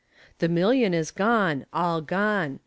"The 0.39 0.49
million 0.49 0.95
is 0.95 1.11
gone 1.11 1.67
all 1.71 2.01
gone. 2.01 2.59